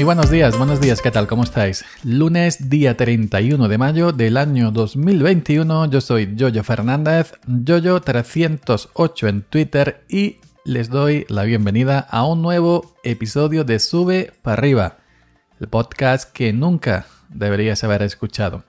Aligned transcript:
Muy 0.00 0.06
buenos 0.06 0.30
días, 0.30 0.56
buenos 0.56 0.80
días, 0.80 1.02
¿qué 1.02 1.10
tal? 1.10 1.26
¿Cómo 1.26 1.42
estáis? 1.42 1.84
Lunes, 2.04 2.70
día 2.70 2.96
31 2.96 3.68
de 3.68 3.76
mayo 3.76 4.12
del 4.12 4.38
año 4.38 4.70
2021. 4.70 5.90
Yo 5.90 6.00
soy 6.00 6.34
Jojo 6.38 6.64
Fernández, 6.64 7.34
Jojo308 7.46 9.28
en 9.28 9.42
Twitter 9.42 10.06
y 10.08 10.38
les 10.64 10.88
doy 10.88 11.26
la 11.28 11.42
bienvenida 11.42 11.98
a 11.98 12.24
un 12.24 12.40
nuevo 12.40 12.96
episodio 13.04 13.62
de 13.64 13.78
Sube 13.78 14.32
para 14.40 14.54
arriba, 14.54 14.96
el 15.60 15.68
podcast 15.68 16.32
que 16.32 16.54
nunca 16.54 17.04
deberías 17.28 17.84
haber 17.84 18.00
escuchado. 18.00 18.64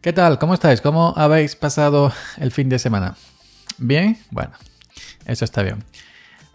¿Qué 0.00 0.12
tal? 0.12 0.38
¿Cómo 0.38 0.54
estáis? 0.54 0.80
¿Cómo 0.80 1.14
habéis 1.16 1.56
pasado 1.56 2.12
el 2.36 2.52
fin 2.52 2.68
de 2.68 2.78
semana? 2.78 3.16
¿Bien? 3.76 4.16
Bueno, 4.30 4.52
eso 5.26 5.44
está 5.44 5.64
bien. 5.64 5.82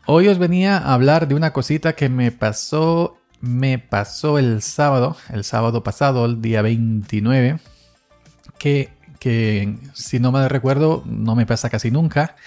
Hoy 0.06 0.30
os 0.30 0.38
venía 0.38 0.78
a 0.78 0.94
hablar 0.94 1.28
de 1.28 1.36
una 1.36 1.52
cosita 1.52 1.94
que 1.98 2.08
me 2.08 2.32
pasó 2.32 3.18
me 3.44 3.78
pasó 3.78 4.40
el 4.40 4.62
sábado, 4.62 5.18
el 5.30 5.44
sábado 5.44 5.84
pasado, 5.84 6.24
el 6.26 6.42
día 6.42 6.62
29, 6.62 7.60
que, 8.58 8.90
que 9.20 9.76
si 9.94 10.22
no 10.22 10.32
me 10.32 10.48
recuerdo, 10.48 11.04
no 11.06 11.36
me 11.36 11.46
pasa 11.46 11.70
casi 11.70 11.92
nunca. 11.92 12.38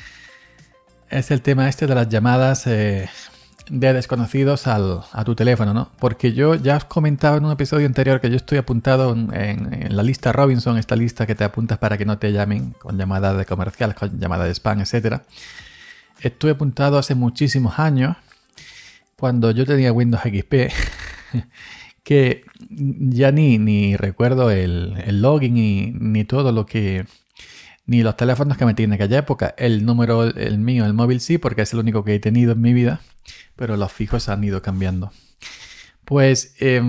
Es 1.11 1.31
el 1.31 1.43
tema 1.43 1.69
este 1.69 1.87
de 1.87 1.95
las 1.95 2.09
llamadas 2.09 2.67
eh, 2.67 3.11
de 3.69 3.93
desconocidos 3.93 4.67
al, 4.67 5.03
a 5.13 5.23
tu 5.23 5.35
teléfono, 5.35 5.75
¿no? 5.75 5.91
Porque 5.99 6.33
yo 6.33 6.55
ya 6.55 6.79
os 6.79 6.87
comentaba 6.87 7.37
en 7.37 7.45
un 7.45 7.53
episodio 7.53 7.87
anterior 7.87 8.23
que 8.23 8.31
yo 8.31 8.37
estoy 8.37 8.57
apuntado 8.57 9.13
en, 9.13 9.95
la 9.95 10.03
lista 10.03 10.33
Robinson, 10.33 10.79
esta 10.79 10.97
lista 10.97 11.27
que 11.27 11.35
te 11.35 11.45
apuntas 11.45 11.77
para 11.77 11.99
que 11.99 12.07
no 12.07 12.17
te 12.17 12.33
llamen 12.33 12.71
con 12.71 12.97
llamadas 12.97 13.37
de 13.37 13.45
comerciales, 13.45 13.97
con 13.97 14.19
llamadas 14.19 14.47
de 14.47 14.55
spam, 14.55 14.81
etc. 14.81 15.21
Estuve 16.21 16.53
apuntado 16.53 16.97
hace 16.97 17.15
muchísimos 17.15 17.79
años 17.79 18.17
cuando 19.17 19.51
yo 19.51 19.67
tenía 19.67 19.93
Windows 19.93 20.23
XP, 20.23 20.55
que 22.03 22.45
ya 22.61 23.33
ni, 23.33 23.59
ni 23.59 23.97
recuerdo 23.97 24.51
el, 24.51 24.95
el 25.05 25.23
login 25.23 25.55
ni, 25.55 25.93
ni, 25.93 26.25
todo 26.25 26.53
lo 26.53 26.67
que... 26.67 27.07
Ni 27.89 28.03
los 28.03 28.17
teléfonos 28.17 28.59
que 28.59 28.65
metí 28.65 28.83
en 28.83 28.95
aquella 28.95 29.19
época. 29.19 29.55
El 29.57 29.87
número, 29.87 30.25
el 30.25 30.59
mío, 30.59 30.85
el 30.87 30.93
móvil 30.93 31.21
sí, 31.21 31.39
porque 31.39 31.63
es 31.63 31.73
el 31.73 31.79
único 31.79 32.03
que 32.03 32.17
he 32.17 32.19
tenido 32.19 32.53
en 32.53 32.61
mi 32.61 32.73
vida, 32.73 33.01
pero 33.55 33.77
los 33.77 33.93
fijos 33.93 34.29
han 34.29 34.43
ido 34.43 34.61
cambiando. 34.61 35.13
Pues 36.05 36.57
eh, 36.59 36.83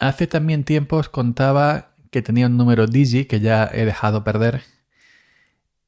hace 0.00 0.26
también 0.26 0.64
tiempo 0.64 0.96
os 0.96 1.08
contaba 1.08 1.94
que 2.10 2.20
tenía 2.20 2.46
un 2.46 2.56
número 2.56 2.88
Digi 2.88 3.26
que 3.26 3.38
ya 3.38 3.70
he 3.72 3.84
dejado 3.84 4.24
perder 4.24 4.62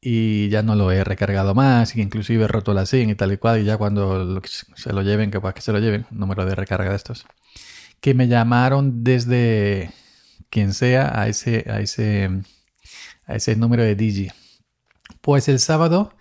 y 0.01 0.49
ya 0.49 0.63
no 0.63 0.75
lo 0.77 0.91
he 0.93 1.05
recargado 1.05 1.55
más, 1.55 1.95
y 1.95 2.01
inclusive 2.01 2.45
he 2.45 2.49
roto 2.49 2.73
la 2.73 2.87
SIM 2.87 3.11
y 3.11 3.15
tal 3.15 3.33
y 3.33 3.37
cual, 3.37 3.61
y 3.61 3.65
ya 3.65 3.77
cuando 3.77 4.41
se 4.75 4.93
lo 4.93 5.03
lleven, 5.03 5.31
que 5.31 5.41
pues 5.41 5.55
que 5.55 5.61
se 5.61 5.73
lo 5.73 5.79
lleven, 5.79 6.07
número 6.11 6.47
de 6.47 6.55
recarga 6.55 6.91
de 6.91 6.97
estos, 6.97 7.27
que 8.01 8.15
me 8.15 8.29
llamaron 8.29 9.05
desde 9.05 9.93
quien 10.51 10.75
sea 10.75 11.21
a 11.21 11.29
ese, 11.29 11.67
a 11.71 11.81
ese, 11.81 12.31
a 13.27 13.35
ese 13.37 13.57
número 13.57 13.83
de 13.83 13.95
Digi. 13.95 14.31
Pues 15.21 15.49
el 15.49 15.59
sábado, 15.61 16.15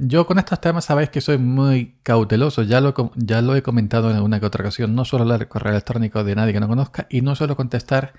yo 0.00 0.26
con 0.26 0.38
estos 0.38 0.60
temas 0.60 0.84
sabéis 0.84 1.10
que 1.10 1.20
soy 1.20 1.38
muy 1.38 1.96
cauteloso, 2.04 2.62
ya 2.62 2.80
lo, 2.80 2.94
ya 3.16 3.42
lo 3.42 3.56
he 3.56 3.62
comentado 3.62 4.10
en 4.10 4.16
alguna 4.16 4.40
que 4.40 4.46
otra 4.46 4.62
ocasión, 4.62 4.94
no 4.94 5.04
suelo 5.04 5.24
hablar 5.24 5.48
correo 5.48 5.72
electrónico 5.72 6.22
de 6.24 6.36
nadie 6.36 6.52
que 6.52 6.60
no 6.60 6.68
conozca 6.68 7.06
y 7.10 7.22
no 7.22 7.34
suelo 7.34 7.56
contestar 7.56 8.14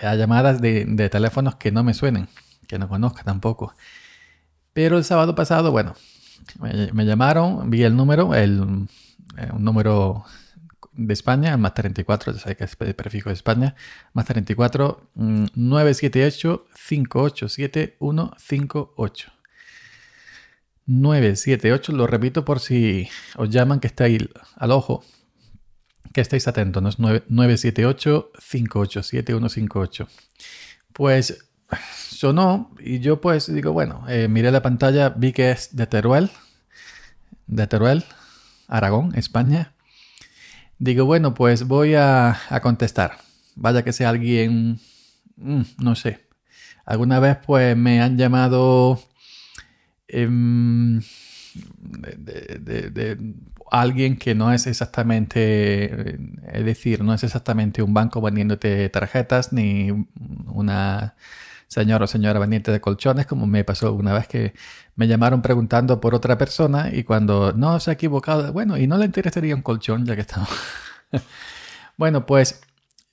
a 0.00 0.14
llamadas 0.14 0.62
de, 0.62 0.86
de 0.86 1.10
teléfonos 1.10 1.56
que 1.56 1.70
no 1.70 1.84
me 1.84 1.92
suenen 1.92 2.28
que 2.70 2.78
no 2.78 2.88
conozca 2.88 3.24
tampoco. 3.24 3.74
Pero 4.72 4.96
el 4.96 5.04
sábado 5.04 5.34
pasado, 5.34 5.72
bueno, 5.72 5.94
me, 6.60 7.04
llamaron, 7.04 7.68
vi 7.68 7.82
el 7.82 7.96
número, 7.96 8.34
el, 8.34 8.86
eh, 9.36 9.48
un 9.52 9.64
número 9.64 10.24
de 10.92 11.12
España, 11.12 11.56
más 11.56 11.74
34, 11.74 12.32
ya 12.32 12.38
sabes 12.38 12.56
que 12.56 12.64
es 12.64 12.76
el 12.78 12.94
prefijo 12.94 13.28
de 13.30 13.34
España, 13.34 13.74
más 14.12 14.26
34 14.26 15.10
978 15.14 16.66
587 16.88 17.96
158. 17.98 19.32
978, 20.86 21.92
lo 21.92 22.06
repito 22.06 22.44
por 22.44 22.60
si 22.60 23.08
os 23.36 23.50
llaman 23.50 23.80
que 23.80 23.86
estáis 23.86 24.28
al 24.56 24.70
ojo, 24.72 25.04
que 26.12 26.20
estéis 26.20 26.48
atentos, 26.48 26.82
¿no? 26.82 26.88
es 26.88 26.98
978 27.28 28.32
587 28.38 29.32
158. 29.32 30.08
Pues 30.92 31.50
sonó 32.20 32.70
y 32.78 33.00
yo 33.00 33.18
pues 33.22 33.50
digo, 33.50 33.72
bueno, 33.72 34.04
eh, 34.06 34.28
miré 34.28 34.50
la 34.50 34.60
pantalla, 34.60 35.08
vi 35.08 35.32
que 35.32 35.52
es 35.52 35.74
de 35.74 35.86
Teruel, 35.86 36.28
de 37.46 37.66
Teruel, 37.66 38.04
Aragón, 38.68 39.14
España. 39.16 39.72
Digo, 40.78 41.06
bueno, 41.06 41.32
pues 41.32 41.66
voy 41.66 41.94
a, 41.94 42.36
contestar. 42.60 43.16
Vaya 43.56 43.82
que 43.84 43.94
sea 43.94 44.10
alguien, 44.10 44.78
mm, 45.36 45.62
no 45.78 45.94
sé. 45.94 46.26
Alguna 46.84 47.20
vez 47.20 47.38
pues 47.46 47.74
me 47.74 48.02
han 48.02 48.18
llamado 48.18 49.00
em, 50.06 51.00
de, 52.18 53.16
alguien 53.70 54.18
que 54.18 54.34
no 54.34 54.52
es 54.52 54.66
exactamente, 54.66 56.18
es 56.52 56.64
decir, 56.66 57.02
no 57.02 57.14
es 57.14 57.24
exactamente 57.24 57.82
un 57.82 57.94
banco 57.94 58.20
vendiéndote 58.20 58.90
tarjetas 58.90 59.54
ni 59.54 59.90
una 60.48 61.14
señor 61.70 62.02
o 62.02 62.06
señora 62.08 62.40
veniente 62.40 62.72
de 62.72 62.80
colchones, 62.80 63.26
como 63.26 63.46
me 63.46 63.62
pasó 63.62 63.92
una 63.94 64.12
vez 64.12 64.26
que 64.26 64.54
me 64.96 65.06
llamaron 65.06 65.40
preguntando 65.40 66.00
por 66.00 66.16
otra 66.16 66.36
persona 66.36 66.90
y 66.92 67.04
cuando 67.04 67.52
no 67.52 67.78
se 67.78 67.90
ha 67.90 67.94
equivocado, 67.94 68.52
bueno, 68.52 68.76
y 68.76 68.88
no 68.88 68.98
le 68.98 69.04
interesaría 69.06 69.54
un 69.54 69.62
colchón 69.62 70.04
ya 70.04 70.16
que 70.16 70.22
estamos. 70.22 70.48
bueno, 71.96 72.26
pues 72.26 72.60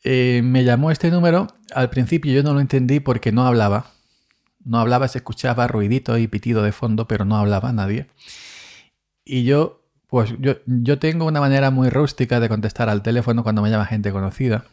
eh, 0.03 0.41
me 0.43 0.63
llamó 0.63 0.89
este 0.89 1.11
número. 1.11 1.47
Al 1.73 1.91
principio 1.91 2.33
yo 2.33 2.41
no 2.41 2.53
lo 2.53 2.59
entendí 2.59 2.99
porque 2.99 3.31
no 3.31 3.45
hablaba. 3.45 3.91
No 4.65 4.79
hablaba, 4.79 5.07
se 5.07 5.19
escuchaba 5.19 5.67
ruidito 5.67 6.17
y 6.17 6.27
pitido 6.27 6.63
de 6.63 6.71
fondo, 6.71 7.07
pero 7.07 7.25
no 7.25 7.37
hablaba 7.37 7.71
nadie. 7.71 8.07
Y 9.23 9.43
yo, 9.43 9.83
pues 10.07 10.33
yo, 10.39 10.55
yo 10.65 10.97
tengo 10.97 11.25
una 11.25 11.39
manera 11.39 11.69
muy 11.69 11.89
rústica 11.89 12.39
de 12.39 12.49
contestar 12.49 12.89
al 12.89 13.03
teléfono 13.03 13.43
cuando 13.43 13.61
me 13.61 13.69
llama 13.69 13.85
gente 13.85 14.11
conocida, 14.11 14.65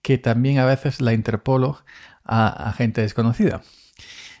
que 0.00 0.16
también 0.16 0.58
a 0.58 0.64
veces 0.64 1.00
la 1.00 1.12
interpolo 1.12 1.78
a, 2.26 2.72
gente 2.76 3.00
desconocida. 3.00 3.62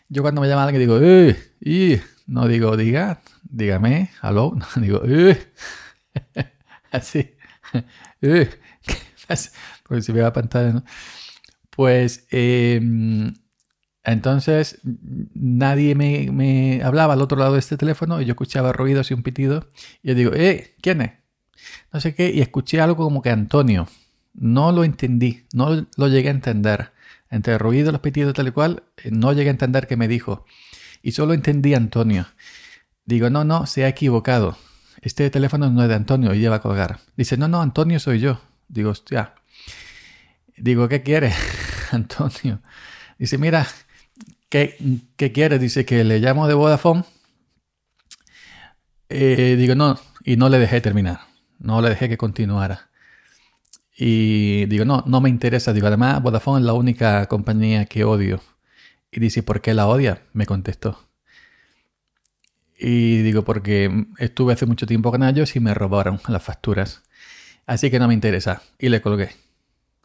Yo 0.08 0.22
cuando 0.22 0.40
me 0.40 0.48
llama 0.48 0.64
alguien 0.64 0.80
digo, 0.80 0.98
¡eh! 1.00 2.02
No 2.26 2.48
digo, 2.48 2.76
diga, 2.76 3.20
dígame, 3.42 4.10
aló, 4.20 4.56
no 4.76 4.82
digo, 4.82 5.02
¡eh! 5.04 5.52
Así, 6.90 7.34
¡eh! 8.22 8.50
Porque 9.82 10.02
si 10.02 10.12
veo 10.12 10.24
la 10.24 10.32
pantalla, 10.32 10.72
¿no? 10.72 10.84
Pues, 11.70 12.26
em, 12.30 13.34
entonces, 14.04 14.80
nadie 15.34 15.94
me, 15.94 16.30
me, 16.32 16.82
hablaba 16.82 17.14
al 17.14 17.22
otro 17.22 17.38
lado 17.38 17.54
de 17.54 17.58
este 17.58 17.76
teléfono 17.76 18.20
y 18.20 18.24
yo 18.24 18.32
escuchaba 18.32 18.72
ruidos 18.72 19.10
y 19.10 19.14
un 19.14 19.22
pitido. 19.22 19.68
Y 20.02 20.08
yo 20.08 20.14
digo, 20.14 20.32
¡eh! 20.34 20.76
¿Quién 20.80 21.02
es? 21.02 21.12
No 21.92 22.00
sé 22.00 22.14
qué. 22.14 22.30
Y 22.30 22.40
escuché 22.40 22.80
algo 22.80 23.04
como 23.04 23.20
que 23.20 23.30
Antonio. 23.30 23.88
No 24.34 24.70
lo 24.72 24.84
entendí, 24.84 25.44
no 25.52 25.86
lo 25.96 26.08
llegué 26.08 26.28
a 26.28 26.32
entender. 26.32 26.92
Entre 27.30 27.58
ruido, 27.58 27.92
los 27.92 28.00
pitidos 28.00 28.34
tal 28.34 28.48
y 28.48 28.52
cual, 28.52 28.84
eh, 28.96 29.10
no 29.10 29.32
llegué 29.32 29.48
a 29.48 29.52
entender 29.52 29.86
qué 29.86 29.96
me 29.96 30.08
dijo. 30.08 30.44
Y 31.02 31.12
solo 31.12 31.34
entendí 31.34 31.74
Antonio. 31.74 32.26
Digo, 33.04 33.30
no, 33.30 33.44
no, 33.44 33.66
se 33.66 33.84
ha 33.84 33.88
equivocado. 33.88 34.56
Este 35.00 35.28
teléfono 35.30 35.70
no 35.70 35.82
es 35.82 35.88
de 35.88 35.94
Antonio 35.94 36.34
y 36.34 36.40
lleva 36.40 36.56
a 36.56 36.62
colgar. 36.62 37.00
Dice, 37.16 37.36
no, 37.36 37.48
no, 37.48 37.62
Antonio 37.62 38.00
soy 38.00 38.20
yo. 38.20 38.40
Digo, 38.68 38.90
hostia. 38.90 39.34
Digo, 40.56 40.88
¿qué 40.88 41.02
quiere, 41.02 41.32
Antonio? 41.92 42.60
Dice, 43.18 43.38
mira, 43.38 43.66
¿qué, 44.48 44.76
¿qué 45.16 45.32
quiere? 45.32 45.58
Dice 45.58 45.84
que 45.84 46.02
le 46.04 46.18
llamo 46.18 46.48
de 46.48 46.54
Vodafone. 46.54 47.04
Eh, 49.08 49.54
digo, 49.56 49.74
no, 49.74 50.00
y 50.24 50.36
no 50.36 50.48
le 50.48 50.58
dejé 50.58 50.80
terminar. 50.80 51.20
No 51.58 51.80
le 51.80 51.90
dejé 51.90 52.08
que 52.08 52.16
continuara. 52.16 52.90
Y 53.96 54.66
digo, 54.66 54.84
no, 54.84 55.02
no 55.06 55.20
me 55.20 55.30
interesa. 55.30 55.72
Digo, 55.72 55.86
además, 55.86 56.22
Vodafone 56.22 56.60
es 56.60 56.66
la 56.66 56.74
única 56.74 57.26
compañía 57.26 57.86
que 57.86 58.04
odio. 58.04 58.42
Y 59.10 59.20
dice, 59.20 59.42
¿por 59.42 59.62
qué 59.62 59.72
la 59.72 59.86
odia? 59.86 60.22
Me 60.34 60.44
contestó. 60.44 61.00
Y 62.78 63.22
digo, 63.22 63.42
porque 63.42 64.06
estuve 64.18 64.52
hace 64.52 64.66
mucho 64.66 64.86
tiempo 64.86 65.10
con 65.10 65.22
ellos 65.22 65.56
y 65.56 65.60
me 65.60 65.72
robaron 65.72 66.20
las 66.28 66.42
facturas. 66.42 67.02
Así 67.64 67.90
que 67.90 67.98
no 67.98 68.06
me 68.06 68.14
interesa. 68.14 68.62
Y 68.78 68.90
le 68.90 69.00
colgué. 69.00 69.30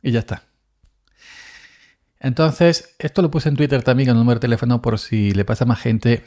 Y 0.02 0.12
ya 0.12 0.20
está. 0.20 0.44
Entonces, 2.20 2.96
esto 3.00 3.22
lo 3.22 3.32
puse 3.32 3.50
en 3.50 3.56
Twitter 3.56 3.84
también, 3.84 4.10
el 4.10 4.16
número 4.16 4.36
de 4.36 4.42
teléfono, 4.42 4.82
por 4.82 5.00
si 5.00 5.32
le 5.32 5.44
pasa 5.44 5.66
a 5.66 5.68
más 5.68 5.82
gente 5.82 6.24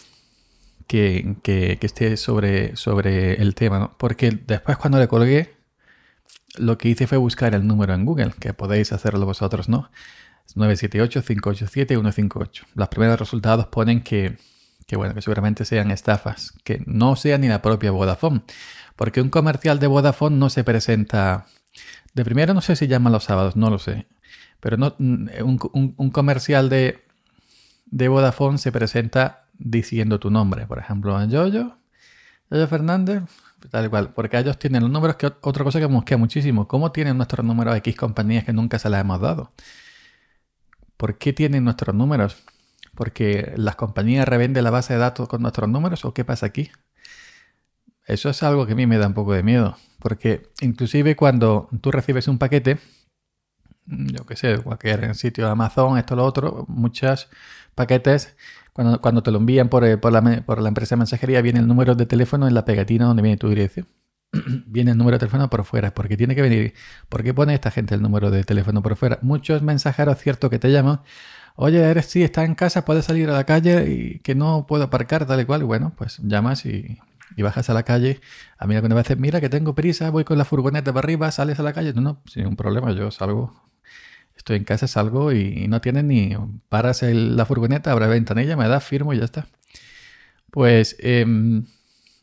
que, 0.87 1.37
que, 1.43 1.79
que 1.81 1.87
esté 1.87 2.17
sobre, 2.17 2.77
sobre 2.77 3.35
el 3.41 3.55
tema. 3.55 3.79
¿no? 3.79 3.97
Porque 3.97 4.31
después 4.31 4.77
cuando 4.77 4.99
le 4.99 5.09
colgué, 5.09 5.55
lo 6.57 6.79
que 6.79 6.89
hice 6.89 7.07
fue 7.07 7.19
buscar 7.19 7.55
el 7.55 7.67
número 7.67 7.95
en 7.95 8.05
Google, 8.05 8.33
que 8.39 8.55
podéis 8.55 8.93
hacerlo 8.93 9.27
vosotros, 9.27 9.69
¿no? 9.69 9.91
Es 10.47 10.57
978-587-158. 10.57 12.63
Los 12.75 12.89
primeros 12.89 13.19
resultados 13.19 13.67
ponen 13.67 14.03
que, 14.03 14.37
que, 14.87 14.97
bueno, 14.97 15.15
que 15.15 15.23
seguramente 15.23 15.65
sean 15.65 15.91
estafas, 15.91 16.53
que 16.65 16.83
no 16.87 17.17
sea 17.17 17.39
ni 17.39 17.49
la 17.49 17.63
propia 17.63 17.91
Vodafone, 17.91 18.43
porque 18.97 19.21
un 19.21 19.31
comercial 19.31 19.79
de 19.79 19.87
Vodafone 19.87 20.37
no 20.37 20.51
se 20.51 20.65
presenta, 20.65 21.47
De 22.15 22.25
primero 22.25 22.55
no 22.55 22.61
sé 22.61 22.77
si 22.77 22.87
llaman 22.87 23.13
los 23.13 23.25
sábados, 23.25 23.57
no 23.57 23.71
lo 23.71 23.79
sé. 23.79 24.07
Pero 24.61 24.77
no, 24.77 24.95
un, 24.99 26.11
comercial 26.11 26.69
de, 26.71 27.03
de 27.87 28.09
Vodafone 28.09 28.59
se 28.59 28.73
presenta 28.73 29.43
diciendo 29.59 30.21
tu 30.21 30.31
nombre. 30.31 30.67
Por 30.67 30.79
ejemplo, 30.79 31.23
Yoyo, 31.27 31.77
Yoyo 32.51 32.69
Fernández, 32.69 33.23
tal 33.71 33.91
cual. 33.91 34.13
Porque 34.15 34.39
ellos 34.39 34.59
tienen 34.59 34.83
los 34.83 34.91
números 34.91 35.17
que 35.17 35.27
otra 35.27 35.65
cosa 35.65 35.81
que 35.81 35.89
mosquea 35.89 36.17
muchísimo. 36.17 36.69
¿Cómo 36.69 36.93
tienen 36.93 37.17
nuestros 37.17 37.45
números 37.45 37.77
X 37.77 37.97
compañías 37.97 38.45
que 38.45 38.53
nunca 38.53 38.79
se 38.79 38.89
las 38.91 39.01
hemos 39.01 39.21
dado? 39.21 39.51
¿Por 40.97 41.19
qué 41.19 41.33
tienen 41.33 41.65
nuestros 41.65 41.95
números? 41.95 42.45
¿Porque 42.95 43.53
las 43.57 43.77
compañías 43.77 44.27
revenden 44.29 44.65
la 44.65 44.71
base 44.71 44.95
de 44.95 45.01
datos 45.01 45.29
con 45.29 45.43
nuestros 45.43 45.69
números 45.69 46.05
o 46.05 46.15
qué 46.15 46.25
pasa 46.25 46.47
aquí? 46.47 46.71
Eso 48.07 48.29
es 48.31 48.43
algo 48.43 48.67
que 48.67 48.73
a 48.73 48.77
mí 48.77 48.87
me 48.87 48.99
da 48.99 49.07
un 49.07 49.15
poco 49.15 49.33
de 49.33 49.43
miedo, 49.43 49.77
porque 49.99 50.51
inclusive 50.61 51.17
cuando 51.17 51.69
tú 51.81 51.91
recibes 51.91 52.29
un 52.29 52.39
paquete, 52.39 52.79
yo 53.87 54.27
qué 54.27 54.37
sé, 54.37 54.59
cualquier 54.59 55.15
sitio 55.15 55.47
de 55.47 55.51
Amazon, 55.51 55.97
esto, 55.99 56.15
lo 56.15 56.25
otro, 56.25 56.67
muchos 56.69 57.29
paquetes, 57.75 58.37
cuando, 58.75 59.01
cuando 59.01 59.23
te 59.23 59.31
lo 59.31 59.39
envían 59.39 59.69
por, 59.71 59.85
eh, 59.85 59.99
la, 60.03 60.43
por 60.45 60.61
la 60.61 60.69
empresa 60.69 60.97
de 60.97 60.99
mensajería, 60.99 61.41
viene 61.41 61.61
el 61.61 61.67
número 61.67 61.95
de 61.95 62.05
teléfono 62.05 62.47
en 62.47 62.55
la 62.55 62.67
pegatina 62.67 63.07
donde 63.07 63.23
viene 63.23 63.39
tu 63.39 63.49
dirección. 63.49 63.87
viene 64.67 64.91
el 64.91 64.99
número 64.99 65.15
de 65.15 65.21
teléfono 65.21 65.49
por 65.49 65.65
fuera, 65.65 65.95
porque 65.95 66.17
tiene 66.17 66.35
que 66.35 66.43
venir. 66.43 66.75
¿Por 67.09 67.23
qué 67.23 67.33
pone 67.33 67.55
esta 67.55 67.71
gente 67.71 67.95
el 67.95 68.03
número 68.03 68.31
de 68.31 68.45
teléfono 68.45 68.83
por 68.83 68.97
fuera? 68.97 69.19
Muchos 69.23 69.63
mensajeros, 69.63 70.19
cierto, 70.19 70.51
que 70.51 70.59
te 70.59 70.71
llaman. 70.71 71.01
Oye, 71.57 71.81
eres 71.81 72.07
sí, 72.07 72.23
estás 72.25 72.47
en 72.47 72.57
casa, 72.57 72.85
puedes 72.85 73.05
salir 73.05 73.31
a 73.31 73.33
la 73.33 73.45
calle 73.45 73.89
y 73.91 74.19
que 74.19 74.35
no 74.35 74.67
puedo 74.67 74.85
aparcar, 74.85 75.25
tal 75.25 75.41
y 75.41 75.45
cual. 75.45 75.65
Bueno, 75.65 75.93
pues 75.97 76.19
llamas 76.19 76.67
y 76.67 76.99
bajas 77.37 77.71
a 77.71 77.75
la 77.75 77.83
calle, 77.83 78.21
a 78.59 78.67
mí 78.67 78.75
alguna 78.77 78.95
vez 78.95 79.17
mira 79.19 79.41
que 79.41 79.49
tengo 79.49 79.75
prisa, 79.75 80.11
voy 80.11 80.25
con 80.25 80.39
la 80.39 80.45
furgoneta 80.45 80.93
para 80.93 81.05
arriba, 81.05 81.31
sales 81.31 81.59
a 81.61 81.63
la 81.63 81.73
calle. 81.73 81.93
No, 81.93 82.01
no, 82.01 82.23
sin 82.27 82.47
un 82.47 82.57
problema, 82.57 82.93
yo 82.93 83.11
salgo, 83.11 83.64
estoy 84.45 84.59
en 84.59 84.65
casa, 84.65 84.87
salgo 84.87 85.33
y, 85.33 85.67
no 85.69 85.81
tienes 85.81 86.05
ni, 86.05 86.37
paras 86.69 87.03
la 87.03 87.47
furgoneta, 87.47 87.91
abre 87.93 88.05
la 88.05 88.11
ventanilla, 88.13 88.57
me 88.57 88.69
da, 88.69 88.81
firmo 88.81 89.15
y 89.15 89.19
ya 89.19 89.25
está. 89.25 89.47
Pues 90.51 90.97
em, 91.01 91.65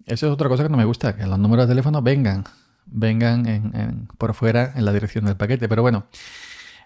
eso 0.05 0.27
es 0.27 0.31
otra 0.31 0.47
cosa 0.47 0.63
que 0.63 0.69
no 0.69 0.77
me 0.77 0.85
gusta, 0.85 1.15
que 1.15 1.25
los 1.25 1.39
números 1.39 1.67
de 1.67 1.71
teléfono 1.71 2.03
vengan, 2.03 2.43
vengan 2.85 4.07
por 4.19 4.35
fuera 4.35 4.71
en 4.75 4.85
la 4.85 4.93
dirección 4.93 5.25
del 5.25 5.35
paquete. 5.35 5.67
Pero 5.67 5.81
bueno, 5.81 6.05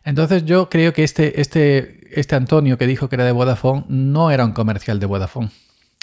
entonces 0.06 0.46
yo 0.46 0.70
creo 0.70 0.94
que 0.94 1.04
este, 1.04 1.42
este, 1.42 2.20
este 2.20 2.36
Antonio 2.36 2.78
que 2.78 2.88
dijo 2.88 3.10
que 3.10 3.16
era 3.16 3.26
de 3.26 3.34
Vodafone 3.34 3.86
no 3.90 4.32
era 4.32 4.46
un 4.46 4.54
comercial 4.54 5.00
de 5.02 5.06
Vodafone 5.06 5.52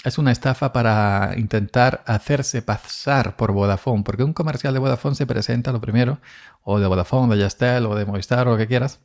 es 0.03 0.17
una 0.17 0.31
estafa 0.31 0.73
para 0.73 1.33
intentar 1.37 2.03
hacerse 2.05 2.61
pasar 2.61 3.37
por 3.37 3.53
Vodafone, 3.53 4.03
porque 4.03 4.23
un 4.23 4.33
comercial 4.33 4.73
de 4.73 4.79
Vodafone 4.79 5.15
se 5.15 5.25
presenta 5.25 5.71
lo 5.71 5.79
primero, 5.79 6.19
o 6.63 6.79
de 6.79 6.87
Vodafone, 6.87 7.33
de 7.33 7.41
Yastel, 7.41 7.85
o 7.85 7.95
de 7.95 8.05
Movistar, 8.05 8.47
o 8.47 8.51
lo 8.51 8.57
que 8.57 8.67
quieras. 8.67 8.99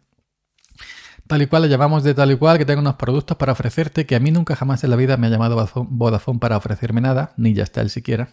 Tal 1.28 1.42
y 1.42 1.46
cual 1.46 1.62
le 1.62 1.68
llamamos 1.68 2.02
de 2.02 2.14
tal 2.14 2.32
y 2.32 2.36
cual, 2.36 2.56
que 2.56 2.64
tengo 2.64 2.80
unos 2.80 2.96
productos 2.96 3.36
para 3.36 3.52
ofrecerte, 3.52 4.06
que 4.06 4.16
a 4.16 4.20
mí 4.20 4.30
nunca 4.30 4.56
jamás 4.56 4.82
en 4.82 4.90
la 4.90 4.96
vida 4.96 5.18
me 5.18 5.26
ha 5.26 5.30
llamado 5.30 5.68
Vodafone 5.90 6.38
para 6.38 6.56
ofrecerme 6.56 7.02
nada, 7.02 7.34
ni 7.36 7.52
Yastel 7.52 7.90
siquiera. 7.90 8.30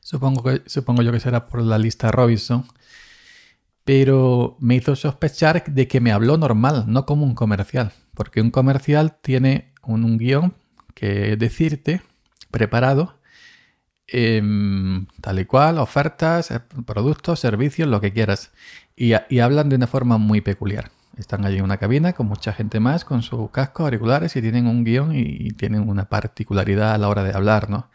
Supongo, 0.00 0.44
que, 0.44 0.62
supongo 0.66 1.02
yo 1.02 1.10
que 1.12 1.20
será 1.20 1.46
por 1.46 1.60
la 1.62 1.78
lista 1.78 2.12
Robinson. 2.12 2.64
Pero 3.84 4.56
me 4.60 4.76
hizo 4.76 4.94
sospechar 4.94 5.64
de 5.64 5.88
que 5.88 6.00
me 6.00 6.12
habló 6.12 6.38
normal, 6.38 6.84
no 6.86 7.06
como 7.06 7.24
un 7.24 7.34
comercial. 7.34 7.92
Porque 8.14 8.40
un 8.40 8.52
comercial 8.52 9.16
tiene 9.20 9.72
un 9.82 10.16
guion 10.16 10.54
que 10.94 11.36
decirte 11.36 12.02
preparado, 12.50 13.18
em, 14.06 15.06
tal 15.20 15.40
y 15.40 15.44
cual, 15.44 15.78
ofertas, 15.78 16.50
eh, 16.50 16.60
productos, 16.86 17.40
servicios, 17.40 17.88
lo 17.88 18.00
que 18.00 18.12
quieras. 18.12 18.52
Y, 18.96 19.12
hablan 19.40 19.68
de 19.68 19.76
una 19.76 19.86
forma 19.86 20.18
muy 20.18 20.40
peculiar. 20.40 20.90
Están 21.20 21.44
allí 21.44 21.58
en 21.58 21.64
una 21.64 21.76
cabina 21.76 22.14
con 22.14 22.26
mucha 22.26 22.54
gente 22.54 22.80
más, 22.80 23.04
con 23.04 23.22
sus 23.22 23.50
cascos 23.50 23.84
auriculares 23.84 24.34
y 24.36 24.40
tienen 24.40 24.66
un 24.66 24.84
guion 24.84 25.14
y, 25.14 25.50
tienen 25.50 25.86
una 25.88 26.08
particularidad 26.08 26.94
a 26.94 26.98
la 26.98 27.08
hora 27.08 27.22
de 27.22 27.34
hablar, 27.34 27.68
¿no? 27.68 27.90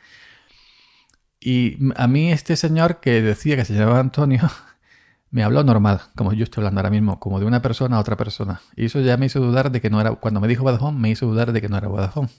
Y 1.40 1.78
a 1.96 2.08
mí 2.08 2.32
este 2.32 2.56
señor 2.56 3.00
que 3.00 3.22
decía 3.22 3.56
que 3.56 3.66
se 3.66 3.74
llamaba 3.74 4.00
Antonio, 4.00 4.44
me 5.32 5.44
habló 5.44 5.64
normal, 5.64 6.02
como 6.16 6.34
yo 6.34 6.44
estoy 6.44 6.62
hablando 6.62 6.80
ahora 6.82 6.92
mismo, 6.92 7.20
como 7.20 7.40
de 7.40 7.46
una 7.46 7.62
persona 7.64 7.98
a 7.98 8.00
otra 8.00 8.16
persona. 8.16 8.62
Y 8.76 8.86
eso 8.86 9.02
ya 9.02 9.18
me 9.18 9.26
hizo 9.26 9.40
dudar 9.40 9.72
de 9.72 9.82
que 9.82 9.90
no 9.90 10.00
era, 10.00 10.12
cuando 10.12 10.40
me 10.40 10.48
dijo 10.48 10.64
Vodafone, 10.64 11.00
me 11.00 11.10
hizo 11.10 11.26
dudar 11.26 11.52
de 11.52 11.62
que 11.62 11.68
no 11.68 11.78
era 11.78 11.88
Vodafone. 11.88 12.30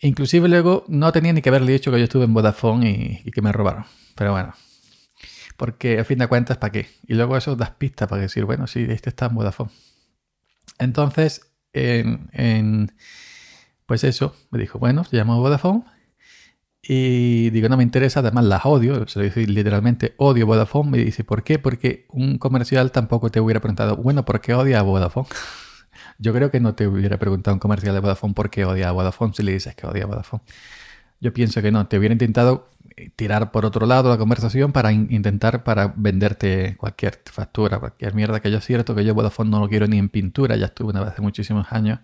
Inclusive 0.00 0.48
luego 0.48 0.84
no 0.88 1.12
tenía 1.12 1.32
ni 1.32 1.42
que 1.42 1.48
haberle 1.48 1.72
dicho 1.72 1.92
que 1.92 1.98
yo 1.98 2.04
estuve 2.04 2.24
en 2.24 2.34
Vodafone 2.34 3.22
y, 3.24 3.30
que 3.30 3.40
me 3.40 3.52
robaron. 3.52 3.84
Pero 4.16 4.32
bueno. 4.32 4.52
Porque 5.62 6.00
a 6.00 6.04
fin 6.04 6.18
de 6.18 6.26
cuentas, 6.26 6.56
¿para 6.58 6.72
qué? 6.72 6.88
Y 7.06 7.14
luego 7.14 7.36
eso 7.36 7.54
das 7.54 7.70
pistas 7.70 8.08
para 8.08 8.20
decir, 8.20 8.44
bueno, 8.44 8.66
sí, 8.66 8.84
este 8.88 9.10
está 9.10 9.26
en 9.26 9.36
Vodafone. 9.36 9.70
Entonces, 10.80 11.52
en, 11.72 12.90
pues 13.86 14.02
eso, 14.02 14.34
me 14.50 14.58
dijo, 14.58 14.80
bueno, 14.80 15.04
se 15.04 15.16
llama 15.16 15.36
Vodafone. 15.36 15.84
Y 16.82 17.50
digo, 17.50 17.68
no 17.68 17.76
me 17.76 17.84
interesa, 17.84 18.18
además 18.18 18.44
las 18.46 18.66
odio, 18.66 19.06
se 19.06 19.20
lo 19.20 19.24
dice 19.24 19.46
literalmente, 19.46 20.14
odio 20.16 20.48
Vodafone. 20.48 20.90
Me 20.90 20.98
dice, 20.98 21.22
¿por 21.22 21.44
qué? 21.44 21.60
Porque 21.60 22.06
un 22.08 22.38
comercial 22.38 22.90
tampoco 22.90 23.30
te 23.30 23.38
hubiera 23.38 23.60
preguntado, 23.60 23.94
bueno, 23.94 24.24
¿por 24.24 24.40
qué 24.40 24.54
odia 24.54 24.80
a 24.80 24.82
Vodafone? 24.82 25.28
Yo 26.18 26.32
creo 26.32 26.50
que 26.50 26.58
no 26.58 26.74
te 26.74 26.88
hubiera 26.88 27.20
preguntado 27.20 27.54
un 27.54 27.60
comercial 27.60 27.94
de 27.94 28.00
Vodafone 28.00 28.34
por 28.34 28.50
qué 28.50 28.64
odia 28.64 28.88
a 28.88 28.90
Vodafone 28.90 29.32
si 29.32 29.44
le 29.44 29.52
dices 29.52 29.76
que 29.76 29.86
odia 29.86 30.02
a 30.02 30.06
Vodafone. 30.08 30.42
Yo 31.22 31.32
pienso 31.32 31.62
que 31.62 31.70
no, 31.70 31.86
te 31.86 31.98
hubiera 31.98 32.12
intentado 32.14 32.68
eh, 32.96 33.08
tirar 33.14 33.52
por 33.52 33.64
otro 33.64 33.86
lado 33.86 34.10
la 34.10 34.18
conversación 34.18 34.72
para 34.72 34.90
intentar 34.90 35.62
para 35.62 35.94
venderte 35.96 36.74
cualquier 36.76 37.20
factura, 37.26 37.78
cualquier 37.78 38.12
mierda 38.12 38.40
que 38.40 38.50
yo 38.50 38.60
cierto 38.60 38.96
que 38.96 39.04
yo 39.04 39.14
Vodafone 39.14 39.48
no 39.48 39.60
lo 39.60 39.68
quiero 39.68 39.86
ni 39.86 39.98
en 39.98 40.08
pintura, 40.08 40.56
ya 40.56 40.66
estuve 40.66 40.90
una 40.90 40.98
vez 40.98 41.10
hace 41.10 41.22
muchísimos 41.22 41.68
años 41.70 42.00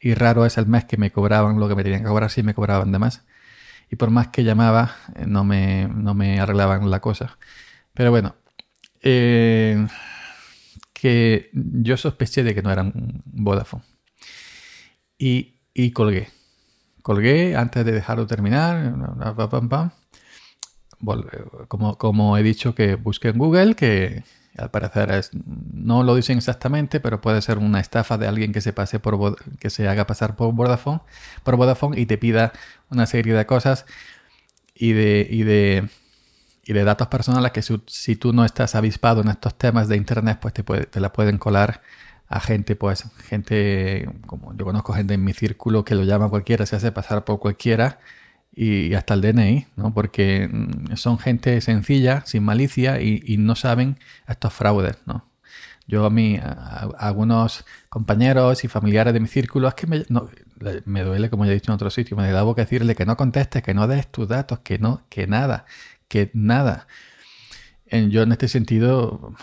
y 0.00 0.14
raro 0.14 0.46
es 0.46 0.56
el 0.56 0.66
mes 0.66 0.86
que 0.86 0.96
me 0.96 1.12
cobraban 1.12 1.60
lo 1.60 1.68
que 1.68 1.74
me 1.74 1.82
tenían 1.82 2.00
que 2.00 2.08
cobrar 2.08 2.30
si 2.30 2.42
me 2.42 2.54
cobraban 2.54 2.90
de 2.92 2.98
más. 2.98 3.24
Y 3.90 3.96
por 3.96 4.10
más 4.10 4.28
que 4.28 4.42
llamaba, 4.42 4.96
eh, 5.16 5.26
no 5.26 5.44
me, 5.44 5.86
no 5.86 6.14
me 6.14 6.40
arreglaban 6.40 6.90
la 6.90 7.00
cosa. 7.00 7.36
Pero 7.92 8.10
bueno, 8.10 8.36
eh, 9.02 9.86
que 10.94 11.50
yo 11.52 11.98
sospeché 11.98 12.42
de 12.42 12.54
que 12.54 12.62
no 12.62 12.72
eran 12.72 13.22
Vodafone. 13.26 13.84
Y, 15.18 15.56
y 15.74 15.90
colgué. 15.92 16.28
Colgué 17.02 17.56
antes 17.56 17.84
de 17.84 17.92
dejarlo 17.92 18.26
terminar. 18.26 18.94
Como, 21.68 21.98
como 21.98 22.38
he 22.38 22.42
dicho 22.42 22.74
que 22.74 22.94
busqué 22.94 23.28
en 23.28 23.38
Google, 23.38 23.74
que 23.74 24.22
al 24.56 24.70
parecer 24.70 25.10
es, 25.10 25.30
no 25.32 26.02
lo 26.02 26.14
dicen 26.14 26.38
exactamente, 26.38 27.00
pero 27.00 27.20
puede 27.20 27.40
ser 27.42 27.58
una 27.58 27.80
estafa 27.80 28.18
de 28.18 28.28
alguien 28.28 28.52
que 28.52 28.60
se 28.60 28.72
pase 28.72 29.00
por 29.00 29.36
que 29.58 29.70
se 29.70 29.88
haga 29.88 30.06
pasar 30.06 30.36
por 30.36 30.52
Vodafone, 30.54 31.00
por 31.42 31.56
Vodafone 31.56 31.98
y 31.98 32.06
te 32.06 32.18
pida 32.18 32.52
una 32.90 33.06
serie 33.06 33.34
de 33.34 33.46
cosas 33.46 33.86
y 34.74 34.92
de, 34.92 35.26
y 35.30 35.42
de 35.42 35.88
y 36.64 36.72
de 36.72 36.84
datos 36.84 37.08
personales 37.08 37.52
que 37.52 37.62
si, 37.62 38.16
tú 38.16 38.32
no 38.32 38.44
estás 38.44 38.74
avispado 38.74 39.22
en 39.22 39.28
estos 39.28 39.56
temas 39.58 39.88
de 39.88 39.96
internet, 39.96 40.38
pues 40.40 40.54
te, 40.54 40.62
te 40.62 41.00
la 41.00 41.12
pueden 41.12 41.38
colar 41.38 41.82
a 42.32 42.40
gente, 42.40 42.76
pues 42.76 43.04
gente, 43.24 44.08
como 44.26 44.54
yo 44.56 44.64
conozco 44.64 44.92
gente 44.92 45.14
en 45.14 45.24
mi 45.24 45.32
círculo 45.32 45.84
que 45.84 45.94
lo 45.94 46.04
llama 46.04 46.28
cualquiera, 46.28 46.66
se 46.66 46.76
hace 46.76 46.92
pasar 46.92 47.24
por 47.24 47.38
cualquiera 47.38 47.98
y 48.54 48.94
hasta 48.94 49.14
el 49.14 49.22
DNI, 49.22 49.66
¿no? 49.76 49.94
Porque 49.94 50.48
mm, 50.52 50.96
son 50.96 51.18
gente 51.18 51.60
sencilla, 51.60 52.22
sin 52.26 52.44
malicia 52.44 53.00
y, 53.00 53.36
no 53.38 53.54
saben 53.54 53.98
estos 54.28 54.52
fraudes, 54.52 54.98
¿no? 55.06 55.28
Yo 55.86 56.06
a 56.06 56.10
mí, 56.10 56.38
algunos 56.98 57.64
compañeros 57.88 58.64
y 58.64 58.68
familiares 58.68 59.12
de 59.12 59.20
mi 59.20 59.28
círculo, 59.28 59.68
es 59.68 59.74
que 59.74 59.86
me, 59.86 60.04
me 60.84 61.02
duele, 61.02 61.28
como 61.28 61.44
ya 61.44 61.50
he 61.50 61.54
dicho 61.54 61.72
en 61.72 61.74
otro 61.74 61.90
sitio, 61.90 62.16
me 62.16 62.30
da 62.30 62.42
boca 62.44 62.62
decirle 62.62 62.94
que 62.94 63.04
no 63.04 63.16
contestes, 63.16 63.62
que 63.62 63.74
no 63.74 63.88
des 63.88 64.06
tus 64.06 64.28
datos, 64.28 64.60
que 64.60 64.78
no, 64.78 65.02
que 65.10 65.26
nada 65.26 65.66
que 66.12 66.30
nada. 66.34 66.86
Yo 67.90 68.22
en 68.22 68.32
este 68.32 68.46
sentido 68.48 69.34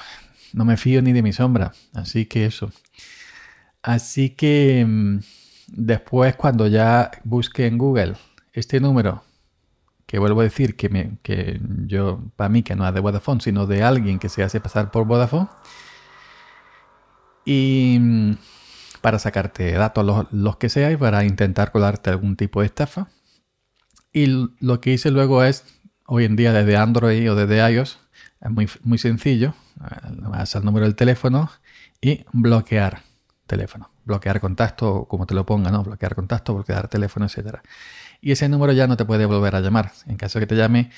no 0.54 0.66
me 0.66 0.78
fío 0.78 1.02
ni 1.02 1.14
de 1.14 1.22
mi 1.22 1.34
sombra, 1.34 1.74
así 1.94 2.26
que 2.26 2.46
eso. 2.46 2.72
Así 3.82 4.32
que 4.32 4.86
mm, 4.88 5.20
después 5.68 6.36
cuando 6.36 6.68
ya 6.68 7.12
busque 7.24 7.68
en 7.68 7.78
Google 7.78 8.14
este 8.54 8.80
número, 8.80 9.24
que 10.06 10.20
vuelvo 10.20 10.42
a 10.42 10.44
decir 10.44 10.76
que, 10.76 10.90
me, 10.90 11.18
que 11.22 11.60
yo, 11.86 12.24
para 12.36 12.50
mí 12.50 12.64
que 12.64 12.76
no 12.76 12.88
es 12.88 12.94
de 12.94 13.00
Vodafone, 13.00 13.42
sino 13.42 13.68
de 13.68 13.84
alguien 13.84 14.20
que 14.20 14.30
se 14.30 14.44
hace 14.44 14.60
pasar 14.60 14.92
por 14.92 15.06
Vodafone, 15.06 15.48
y 17.46 17.98
mm, 18.00 18.38
para 19.02 19.20
sacarte 19.20 19.72
datos 19.74 20.06
los, 20.06 20.28
los 20.32 20.58
que 20.58 20.70
sea 20.70 20.92
y 20.92 20.98
para 20.98 21.24
intentar 21.24 21.72
colarte 21.72 22.10
algún 22.10 22.36
tipo 22.36 22.62
de 22.62 22.68
estafa. 22.68 23.10
Y 24.12 24.26
lo 24.60 24.82
que 24.82 24.94
hice 24.94 25.12
luego 25.12 25.44
es 25.44 25.64
hoy 26.06 26.26
en 26.26 26.36
día 26.36 26.52
desde 26.52 26.76
Android 26.78 27.32
o 27.32 27.36
desde 27.36 27.72
iOS 27.72 28.00
es 28.42 28.52
muy, 28.52 28.70
muy 28.84 28.98
sencillo. 28.98 29.54
Vas 30.20 30.56
al 30.56 30.66
número 30.66 30.86
del 30.86 30.96
teléfono 30.96 31.50
y 32.02 32.26
bloquear 32.32 33.02
teléfono. 33.48 33.90
Bloquear 34.06 34.40
contacto, 34.40 35.06
como 35.06 35.26
te 35.26 35.34
lo 35.34 35.46
ponga, 35.46 35.72
¿no? 35.72 35.84
Bloquear 35.84 36.16
contacto, 36.16 36.54
bloquear 36.54 36.88
teléfono, 36.88 37.26
etcétera. 37.26 37.62
Y 38.22 38.32
ese 38.32 38.50
número 38.50 38.74
ya 38.74 38.88
no 38.88 38.98
te 38.98 39.06
puede 39.06 39.26
volver 39.26 39.56
a 39.56 39.62
llamar. 39.62 39.92
En 40.08 40.18
caso 40.18 40.40
de 40.40 40.46
que 40.46 40.50
te 40.50 40.56
llame, 40.56 40.92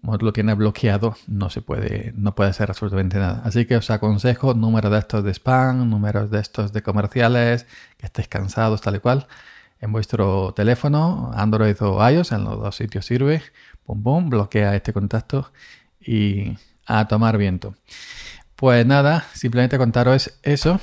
como 0.00 0.16
lo 0.16 0.32
tienes 0.32 0.56
bloqueado, 0.56 1.16
no 1.26 1.50
se 1.50 1.60
puede, 1.60 2.12
no 2.16 2.34
puede 2.34 2.50
hacer 2.50 2.70
absolutamente 2.70 3.18
nada. 3.18 3.42
Así 3.44 3.66
que 3.66 3.76
os 3.76 3.90
aconsejo 3.90 4.54
números 4.54 4.92
de 4.92 4.98
estos 4.98 5.24
de 5.24 5.32
spam, 5.32 5.88
números 5.88 6.30
de 6.30 6.40
estos 6.40 6.72
de 6.72 6.82
comerciales, 6.82 7.66
que 7.96 8.06
estéis 8.06 8.28
cansados, 8.28 8.80
tal 8.80 8.96
y 8.96 9.00
cual, 9.00 9.26
en 9.80 9.92
vuestro 9.92 10.52
teléfono, 10.54 11.32
Android 11.34 11.76
o 11.80 12.08
iOS, 12.08 12.32
en 12.32 12.44
los 12.44 12.60
dos 12.60 12.76
sitios 12.76 13.06
sirve. 13.06 13.42
Pum, 13.84 14.02
pum, 14.02 14.30
bloquea 14.30 14.74
este 14.76 14.92
contacto 14.92 15.50
y 16.00 16.56
a 16.88 17.06
tomar 17.06 17.38
viento. 17.38 17.76
Pues 18.56 18.84
nada, 18.84 19.24
simplemente 19.34 19.78
contaros 19.78 20.32
eso, 20.42 20.80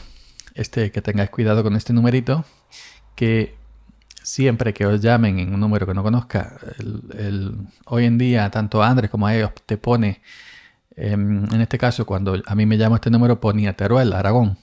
este, 0.53 0.91
que 0.91 1.01
tengáis 1.01 1.29
cuidado 1.29 1.63
con 1.63 1.75
este 1.75 1.91
numerito, 1.91 2.45
que 3.15 3.55
siempre 4.23 4.73
que 4.73 4.85
os 4.85 5.01
llamen 5.01 5.39
en 5.39 5.53
un 5.53 5.59
número 5.59 5.85
que 5.85 5.93
no 5.93 6.03
conozca, 6.03 6.57
el, 6.79 7.57
hoy 7.85 8.05
en 8.05 8.17
día 8.17 8.49
tanto 8.49 8.81
Andrés 8.81 9.11
como 9.11 9.27
a 9.27 9.35
ellos 9.35 9.51
te 9.65 9.77
pone, 9.77 10.21
em, 10.95 11.45
en 11.53 11.61
este 11.61 11.77
caso 11.77 12.05
cuando 12.05 12.41
a 12.45 12.55
mí 12.55 12.65
me 12.65 12.77
llama 12.77 12.95
este 12.95 13.09
número 13.09 13.41
ponía 13.41 13.73
Teruel, 13.73 14.13
Aragón. 14.13 14.57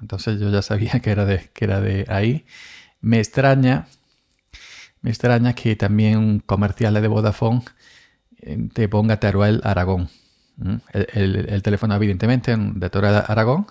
Entonces 0.00 0.40
yo 0.40 0.50
ya 0.50 0.62
sabía 0.62 1.00
que 1.00 1.10
era 1.10 1.24
de, 1.24 1.50
que 1.52 1.64
era 1.64 1.80
de 1.80 2.06
ahí. 2.08 2.46
Me 3.00 3.18
extraña, 3.18 3.86
me 5.02 5.10
extraña 5.10 5.54
que 5.54 5.76
también 5.76 6.40
comerciales 6.40 7.02
de 7.02 7.08
Vodafone 7.08 7.62
eh, 8.38 8.68
te 8.72 8.88
ponga 8.88 9.20
Teruel, 9.20 9.60
Aragón. 9.64 10.08
El, 11.12 11.62
teléfono 11.62 11.94
evidentemente 11.94 12.56
de 12.56 12.90
Teruel, 12.90 13.22
Aragón, 13.26 13.66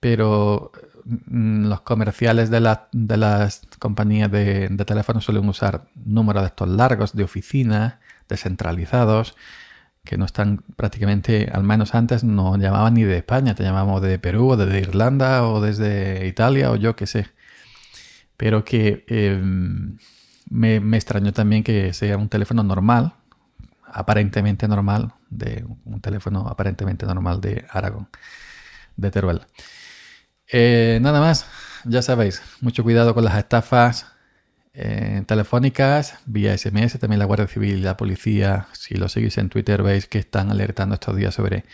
pero 0.00 0.72
Mm, 1.08 1.68
los 1.68 1.80
comerciales 1.82 2.50
de, 2.50 2.60
de 2.92 3.16
las 3.16 3.62
compañías 3.78 4.30
de, 4.30 4.68
teléfono 4.86 5.20
suelen 5.22 5.48
usar 5.48 5.88
números 6.04 6.42
de 6.42 6.48
estos 6.48 6.68
largos 6.68 7.14
de 7.14 7.24
oficina, 7.24 8.00
descentralizados, 8.28 9.34
que 10.04 10.18
no 10.18 10.26
están 10.26 10.64
prácticamente, 10.76 11.50
al 11.52 11.64
menos 11.64 11.94
antes, 11.94 12.24
no 12.24 12.56
llamaban 12.58 12.94
ni 12.94 13.04
de 13.04 13.18
España, 13.18 13.54
te 13.54 13.62
llamamos 13.62 14.02
de 14.02 14.18
Perú 14.18 14.50
o 14.50 14.56
desde 14.56 14.80
Irlanda 14.80 15.46
o 15.48 15.60
desde 15.60 16.26
Italia 16.26 16.70
o 16.70 16.76
yo 16.76 16.96
qué 16.96 17.06
sé. 17.06 17.28
Pero 18.36 18.64
que 18.64 19.04
em, 19.08 19.98
me, 20.50 20.80
me 20.80 20.96
extrañó 20.96 21.32
también 21.32 21.64
que 21.64 21.92
sea 21.94 22.16
un 22.18 22.28
teléfono 22.28 22.62
normal, 22.62 23.14
aparentemente 23.86 24.68
normal, 24.68 25.14
de 25.30 25.64
un 25.84 26.00
teléfono 26.00 26.46
aparentemente 26.48 27.06
normal 27.06 27.40
de 27.40 27.64
Aragón, 27.70 28.08
de 28.96 29.10
Teruel. 29.10 29.42
Eh, 30.50 30.98
nada 31.02 31.20
más, 31.20 31.46
ya 31.84 32.02
sabéis, 32.02 32.42
mucho 32.60 32.82
cuidado 32.82 33.14
con 33.14 33.24
las 33.24 33.36
estafas 33.36 34.06
eh, 34.72 35.22
telefónicas, 35.26 36.18
vía 36.26 36.56
SMS, 36.56 36.98
también 36.98 37.18
la 37.18 37.24
Guardia 37.24 37.48
Civil 37.48 37.82
la 37.82 37.96
policía, 37.96 38.68
si 38.72 38.94
lo 38.94 39.08
seguís 39.08 39.36
en 39.38 39.48
Twitter 39.48 39.82
veis 39.82 40.06
que 40.06 40.18
están 40.18 40.50
alertando 40.50 40.94
estos 40.94 41.16
días 41.16 41.34
sobre 41.34 41.64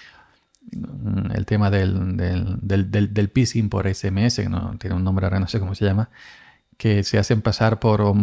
mm, 0.73 1.32
el 1.34 1.44
tema 1.46 1.70
del, 1.70 2.16
del, 2.16 2.58
del, 2.90 3.12
del, 3.12 3.28
phishing 3.28 3.68
por 3.68 3.87
SMS, 3.92 4.37
que 4.37 4.49
no 4.49 4.76
tiene 4.78 4.96
un 4.96 5.04
nombre 5.04 5.26
ahora, 5.26 5.38
no 5.38 5.49
sé 5.49 5.61
cómo 5.61 5.75
se 5.75 5.84
llama, 5.84 6.08
que 6.76 7.04
se 7.04 7.18
hacen 7.18 7.42
pasar 7.42 7.78
por 7.78 8.14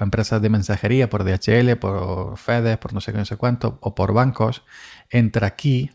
empresas 0.00 0.42
de 0.42 0.48
mensajería, 0.48 1.08
por 1.08 1.24
DHL, 1.24 1.76
por 1.76 2.36
FedEx, 2.38 2.78
por 2.78 2.92
no 2.92 3.00
sé 3.00 3.12
qué, 3.12 3.18
no 3.18 3.24
sé 3.24 3.36
cuánto, 3.36 3.78
o 3.80 3.94
por 3.94 4.12
bancos, 4.12 4.62
entra 5.10 5.46
aquí 5.46 5.90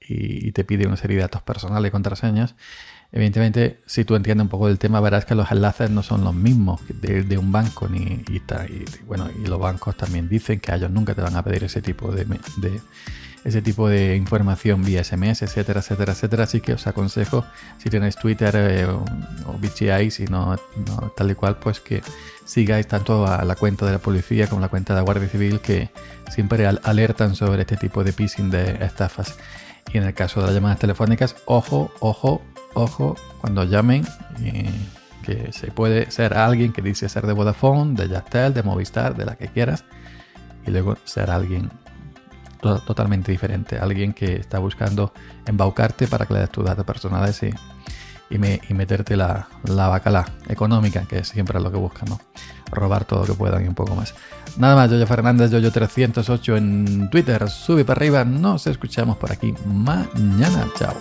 y, 0.00 0.52
te 0.52 0.64
pide 0.64 0.86
una 0.86 0.96
serie 0.96 1.16
de 1.16 1.22
datos 1.22 1.42
personales 1.42 1.88
y 1.88 1.92
contraseñas. 1.92 2.54
Evidentemente, 3.12 3.80
si 3.86 4.04
tú 4.04 4.16
entiendes 4.16 4.44
un 4.44 4.48
poco 4.48 4.66
del 4.66 4.78
tema, 4.78 5.00
verás 5.00 5.24
que 5.24 5.34
los 5.34 5.50
enlaces 5.50 5.90
no 5.90 6.02
son 6.02 6.24
los 6.24 6.34
mismos 6.34 6.80
de, 6.88 7.38
un 7.38 7.52
banco 7.52 7.88
ni 7.88 8.22
bueno 9.06 9.30
y 9.42 9.46
los 9.46 9.60
bancos 9.60 9.96
también 9.96 10.28
dicen 10.28 10.58
que 10.58 10.74
ellos 10.74 10.90
nunca 10.90 11.14
te 11.14 11.22
van 11.22 11.36
a 11.36 11.44
pedir 11.44 11.64
ese 11.64 11.80
tipo 11.80 12.10
de, 12.10 12.26
ese 13.44 13.60
tipo 13.60 13.88
de 13.88 14.16
información 14.16 14.82
vía 14.82 15.04
SMS, 15.04 15.42
etcétera, 15.42 15.80
etcétera, 15.80 16.12
etcétera. 16.12 16.44
Así 16.44 16.60
que 16.60 16.72
os 16.72 16.86
aconsejo 16.86 17.44
si 17.78 17.90
tenéis 17.90 18.16
Twitter 18.16 18.54
eh, 18.56 18.86
o, 18.86 19.04
BGI, 19.58 20.10
si 20.10 20.24
no, 20.24 20.56
tal 21.16 21.30
y 21.30 21.34
cual, 21.34 21.56
pues 21.56 21.80
que 21.80 22.02
sigáis 22.44 22.88
tanto 22.88 23.26
a 23.26 23.44
la 23.44 23.54
cuenta 23.54 23.84
de 23.86 23.92
la 23.92 23.98
policía 23.98 24.46
como 24.48 24.60
la 24.60 24.68
cuenta 24.68 24.94
de 24.94 25.00
la 25.00 25.04
Guardia 25.04 25.28
Civil 25.28 25.60
que 25.60 25.90
siempre 26.30 26.66
alertan 26.66 27.34
sobre 27.36 27.62
este 27.62 27.76
tipo 27.76 28.02
de 28.02 28.12
phishing 28.12 28.50
de 28.50 28.84
estafas. 28.84 29.36
Y 29.92 29.98
en 29.98 30.04
el 30.04 30.14
caso 30.14 30.40
de 30.40 30.46
las 30.46 30.54
llamadas 30.54 30.78
telefónicas, 30.78 31.36
ojo, 31.44 31.92
ojo, 32.00 32.42
ojo 32.72 33.16
cuando 33.40 33.64
llamen 33.64 34.04
que 35.22 35.52
se 35.52 35.68
puede 35.68 36.10
ser 36.10 36.34
alguien 36.34 36.72
que 36.72 36.82
dice 36.82 37.08
ser 37.08 37.26
de 37.26 37.32
Vodafone, 37.32 37.94
de 37.94 38.08
Yastel, 38.08 38.54
de 38.54 38.62
Movistar, 38.62 39.16
de 39.16 39.24
la 39.24 39.36
que 39.36 39.48
quieras, 39.48 39.84
y 40.66 40.70
luego 40.70 40.96
ser 41.04 41.30
alguien 41.30 41.70
totalmente 42.84 43.30
diferente, 43.30 43.78
alguien 43.78 44.12
que 44.12 44.36
está 44.36 44.58
buscando 44.58 45.12
embaucarte 45.46 46.06
para 46.06 46.26
que 46.26 46.34
le 46.34 46.40
des 46.40 46.50
tus 46.50 46.64
datos 46.64 46.84
personales 46.84 47.42
y, 47.42 47.50
y, 48.30 48.74
meterte 48.74 49.16
la, 49.16 49.48
la 49.64 49.88
bacala 49.88 50.24
económica, 50.48 51.02
que 51.08 51.18
es 51.18 51.28
siempre 51.28 51.60
lo 51.60 51.70
que 51.70 51.76
buscan, 51.76 52.08
¿no? 52.08 52.20
Robar 52.70 53.04
todo 53.04 53.20
lo 53.20 53.26
que 53.26 53.34
puedan 53.34 53.64
y 53.64 53.68
un 53.68 53.74
poco 53.74 53.94
más. 53.94 54.14
Nada 54.56 54.74
más, 54.74 54.90
Yoyo 54.90 55.06
Fernández, 55.06 55.50
Yoyo308 55.52 56.56
en 56.56 57.10
Twitter, 57.10 57.48
sube 57.48 57.84
para 57.84 57.98
arriba, 57.98 58.24
nos 58.24 58.66
escuchamos 58.66 59.16
por 59.16 59.32
aquí 59.32 59.54
mañana, 59.66 60.68
chao. 60.78 60.94